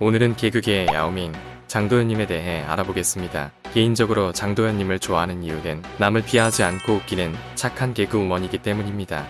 [0.00, 1.32] 오늘은 개그계의 야오밍
[1.66, 3.52] 장도연님에 대해 알아보겠습니다.
[3.74, 9.26] 개인적으로 장도연님을 좋아하는 이유는 남을 비하하지 않고 웃기는 착한 개그 우먼이기 때문입니다.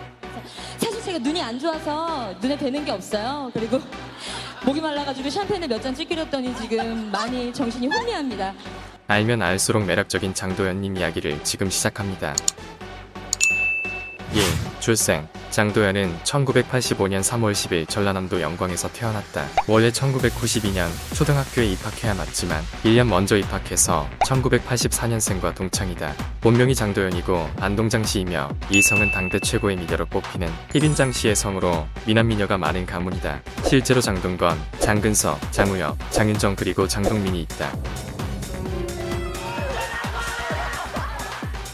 [0.76, 3.50] 사실 제가 눈이 안 좋아서 눈에 뵈는 게 없어요.
[3.54, 3.80] 그리고
[4.64, 8.53] 목이 말라가지고 샴페인을 몇 잔 찌그렸더니 지금 많이 정신이 혼미합니다.
[9.08, 12.37] 알면 알수록 매력적인 장도연님 이야기를 지금 시작합니다.
[14.35, 14.42] 1.
[14.88, 19.46] 출생 장도연은 1985년 3월 10일 전라남도 영광에서 태어났다.
[19.66, 26.15] 원래 1992년 초등학교에 입학해야 맞지만 1년 먼저 입학해서 1984년생과 동창이다.
[26.41, 33.43] 본명이 장도연이고 안동장씨이며 이성은 당대 최고의 미녀로 뽑히는 희빈장씨의 성으로 미남미녀가 많은 가문이다.
[33.66, 37.70] 실제로 장동건, 장근석, 장우혁, 장윤정 그리고 장동민이 있다.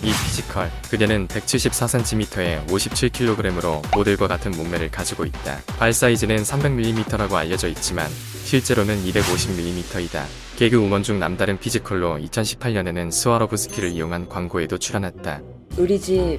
[0.04, 0.10] 2.
[0.10, 5.62] physical, 그녀는 174cm에 57kg으로 모델과 같은 몸매를 가지고 있다.
[5.78, 8.06] 발 사이즈는 300mm라고 알려져 있지만
[8.44, 10.24] 실제로는 250mm이다.
[10.56, 15.40] 개그 우먼 중 남다른 physical로 2018년에는 스와로브스키를 이용한 광고에도 출연했다.
[15.78, 16.38] 우리 집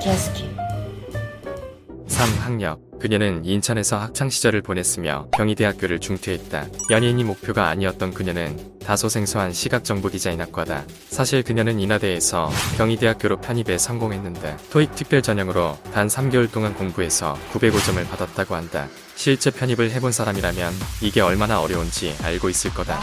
[0.00, 0.48] 개스키
[2.06, 2.38] 3.
[2.38, 6.66] 학력 그녀는 인천에서 학창시절을 보냈으며 경희대학교를 중퇴했다.
[6.90, 10.84] 연예인이 목표가 아니었던 그녀는 다소 생소한 시각정보 디자인학과다.
[11.08, 18.54] 사실 그녀는 인하대에서 경희대학교로 편입에 성공했는데 토익 특별 전형으로 단 3개월 동안 공부해서 905점을 받았다고
[18.54, 18.88] 한다.
[19.14, 23.00] 실제 편입을 해본 사람이라면 이게 얼마나 어려운지 알고 있을 거다.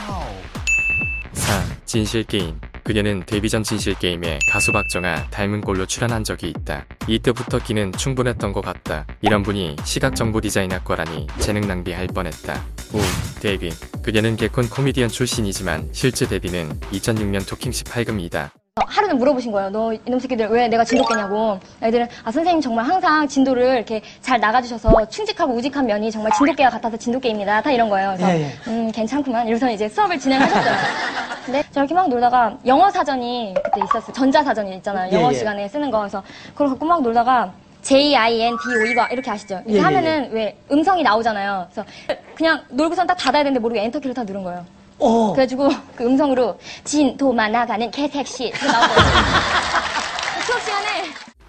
[1.33, 1.65] 4.
[1.85, 6.85] 진실게임 그녀는 데뷔 전 진실 게임에 가수 박정아 닮은 꼴로 출연한 적이 있다.
[7.07, 9.05] 이때부터 끼는 충분했던 것 같다.
[9.21, 12.61] 이런 분이 시각정보 디자인학과라니 재능 낭비할 뻔했다.
[12.93, 12.99] 5.
[13.41, 13.71] 데뷔
[14.03, 18.49] 그녀는 개콘 코미디언 출신이지만 실제 데뷔는 2006년 토킹 18금이다.
[18.75, 19.69] 어, 하루는 물어보신 거예요.
[19.69, 21.59] 너 이놈 새끼들 왜 내가 진도 깨냐고.
[21.83, 26.97] 애들은 아 선생님 정말 항상 진도를 이렇게 잘 나가주셔서 충직하고 우직한 면이 정말 진도깨가 같아서
[26.97, 27.61] 진도 깨입니다.
[27.61, 28.15] 다 이런 거예요.
[28.17, 28.53] 그래서 예, 예.
[28.67, 29.47] 음 괜찮구만.
[29.47, 30.73] 이러고서 이제 수업을 진행하셨어요.
[31.45, 34.13] 근데 저렇게 막 놀다가 영어 사전이 그때 있었어요.
[34.13, 35.11] 전자 사전이 있잖아요.
[35.11, 35.37] 예, 영어 예.
[35.37, 35.99] 시간에 쓰는 거.
[35.99, 36.23] 그래서
[36.53, 39.55] 그걸 갖고 막 놀다가 J I N D O 이거 이렇게 아시죠?
[39.65, 41.67] 이렇게 예, 예, 하면은 왜 음성이 나오잖아요.
[41.71, 41.89] 그래서
[42.35, 44.65] 그냥 놀고선 딱 닫아야 되는데 모르게 엔터키를 다 누른 거예요.
[44.99, 45.33] 어.
[45.33, 49.03] 그래가지고 그 음성으로 진도만 나가는 개택시 이렇게 나오더라고요.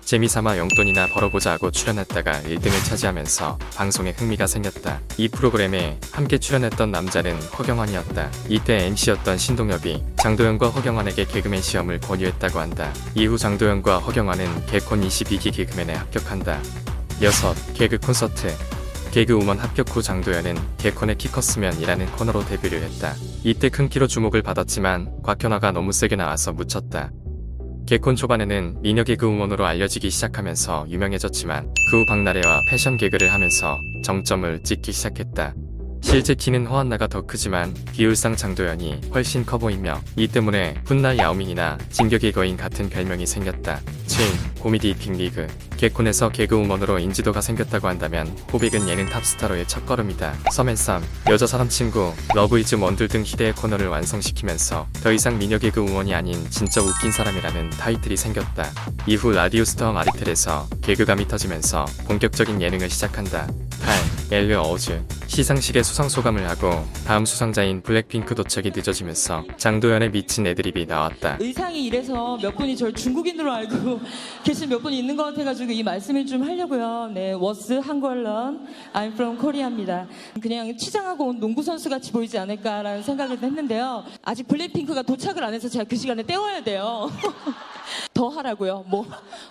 [0.04, 5.00] 재미삼아 용돈이나 벌어보자 하고 출연했다가 1등을 차지하면서 방송에 흥미가 생겼다.
[5.16, 8.30] 이 프로그램에 함께 출연했던 남자는 허경환이었다.
[8.48, 12.92] 이때 MC였던 신동엽이 장도연과 허경환에게 개그맨 시험을 권유했다고 한다.
[13.14, 16.60] 이후 장도연과 허경환은 개콘 22기 개그맨에 합격한다.
[17.22, 17.74] 6.
[17.74, 18.54] 개그 콘서트
[19.10, 23.14] 개그 우먼 합격 후 장도연은 개콘의 키 컸으면 이라는 코너로 데뷔를 했다.
[23.44, 27.10] 이때 큰 키로 주목을 받았지만 곽현화가 너무 세게 나와서 묻혔다.
[27.86, 34.62] 개콘 초반에는 미녀 개그 우먼으로 알려지기 시작하면서 유명해졌지만 그 후 박나래와 패션 개그를 하면서 정점을
[34.62, 35.54] 찍기 시작했다.
[36.00, 42.32] 실제 키는 허안나가 더 크지만 비율상 장도연이 훨씬 커 보이며 이 때문에 훗날 야오밍이나 진격의
[42.32, 43.80] 거인 같은 별명이 생겼다.
[44.06, 44.26] 7.
[44.60, 50.34] 코미디 빅리그 개콘에서 개그우먼으로 인지도가 생겼다고 한다면 코빅은 예능 탑스타로의 첫걸음이다.
[50.50, 56.14] 썸앤쌈, 여자 사람 친구, Love is 뭔들 등 희대의 코너를 완성시키면서 더 이상 미녀 개그우먼이
[56.14, 58.70] 아닌 진짜 웃긴 사람이라는 타이틀이 생겼다.
[59.06, 63.46] 이후 라디오스타 마리텔에서 개그감이 터지면서 본격적인 예능을 시작한다.
[63.82, 64.14] 8.
[64.30, 71.38] 엘르 어워즈 시상식에 수상 소감을 하고 다음 수상자인 블랙핑크 도착이 늦어지면서 장도연의 미친 애드립이 나왔다.
[71.40, 74.00] 의상이 이래서 몇 분이 저를 중국인으로 알고
[74.44, 77.10] 계신 몇 분이 있는 것 같아가지고 이 말씀을 좀 하려고요.
[77.14, 80.06] 네, 我是韩国人 I'm from Korea입니다.
[80.40, 84.04] 그냥 치장하고 온 농구 선수 같이 보이지 않을까라는 생각을 했는데요.
[84.22, 87.10] 아직 블랙핑크가 도착을 안 해서 제가 그 시간에 때워야 돼요.
[88.14, 88.84] 더 하라고요.
[88.88, 89.06] 뭐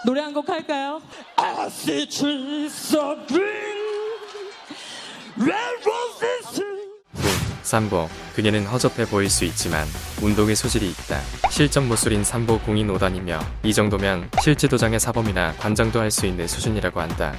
[0.06, 1.00] 노래 한 곡 할까요?
[1.35, 4.18] I see trees of green,
[5.38, 6.12] red roses.
[7.73, 9.88] 삼보 그녀는 허접해 보일 수 있지만
[10.22, 11.19] 운동의 소질이 있다.
[11.50, 17.01] 실전 모술인 삼보 공인 5단이며 이 정도면 실제 도장의 사범이나 관장도 할 수 있는 수준이라고
[17.01, 17.34] 한다.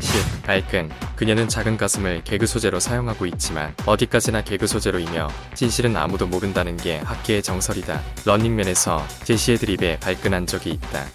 [0.00, 0.42] 10.
[0.42, 6.98] 발끈 그녀는 작은 가슴을 개그 소재로 사용하고 있지만 어디까지나 개그 소재로이며 진실은 아무도 모른다는 게
[6.98, 8.02] 학계의 정설이다.
[8.26, 11.06] 런닝맨에서 제시의 드립에 발끈한 적이 있다.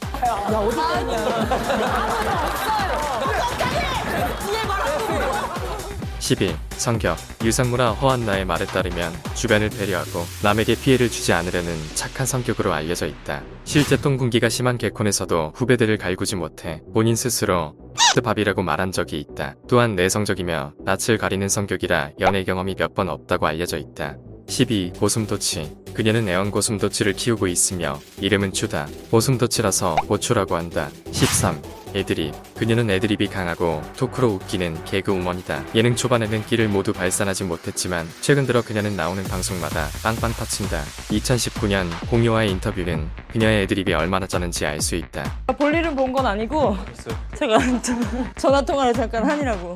[6.26, 6.56] 11.
[6.72, 13.44] 성격 유상무나 허한나의 말에 따르면 주변을 배려하고 남에게 피해를 주지 않으려는 착한 성격으로 알려져 있다.
[13.64, 17.76] 실제 똥군기가 심한 개콘에서도 후배들을 갈구지 못해 본인 스스로
[18.24, 19.54] 밥이라고 말한 적이 있다.
[19.70, 24.18] 또한 내성적이며 낯을 가리는 성격이라 연애 경험이 몇 번 없다고 알려져 있다.
[24.48, 24.94] 12.
[25.00, 25.76] 고슴도치.
[25.94, 28.88] 그녀는 애완 고슴도치를 키우고 있으며 이름은 추다.
[29.12, 30.90] 고슴도치라서 고추라고 한다.
[31.12, 31.62] 13.
[31.96, 32.34] 애드립.
[32.56, 35.64] 그녀는 애드립이 강하고 토크로 웃기는 개그 우먼이다.
[35.76, 40.84] 예능 초반에는 끼를 모두 발산하지 못했지만 최근 들어 그녀는 나오는 방송마다 빵빵 터친다.
[41.10, 45.24] 2019년 공유와의 인터뷰는 그녀의 애드립이 얼마나 짜는지 알 수 있다.
[45.58, 46.78] 볼 일은 본 건 아니고
[47.38, 47.58] 제가
[48.38, 49.76] 전화 통화를 잠깐 하니라고.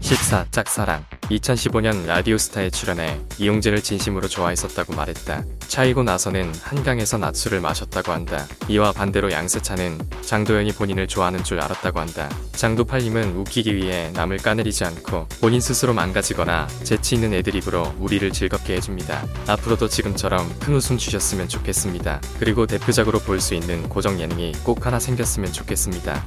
[0.00, 0.46] 14.
[0.50, 5.44] 짝사랑 2015년 라디오스타에 출연해 이용재를 진심으로 좋아했었다고 말했다.
[5.68, 8.46] 차이고 나서는 한강에서 낮술을 마셨다고 한다.
[8.68, 12.28] 이와 반대로 양세찬은 장도연이 본인을 좋아하는 줄 알았다고 한다.
[12.52, 19.24] 장도팔님은 웃기기 위해 남을 까내리지 않고 본인 스스로 망가지거나 재치 있는 애드립으로 우리를 즐겁게 해줍니다.
[19.46, 22.20] 앞으로도 지금처럼 큰 웃음 주셨으면 좋겠습니다.
[22.38, 26.22] 그리고 대표적으로 볼 수 있는 고정 예능이 꼭 하나 생겼으면 좋겠습니다.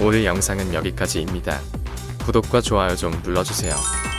[0.00, 1.58] 오늘 영상은 여기까지입니다.
[2.26, 4.09] 구독과 좋아요 좀 눌러주세요.